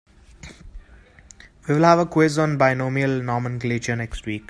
[1.67, 4.39] We will have a quiz on binomial nomenclature next week.